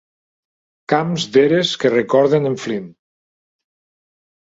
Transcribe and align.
Camps 0.93 1.27
d'eres 1.35 1.75
que 1.85 1.93
recorden 1.99 2.53
en 2.55 2.59
Flynn. 2.65 2.91